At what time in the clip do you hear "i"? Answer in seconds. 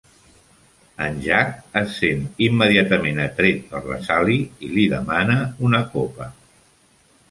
4.69-4.75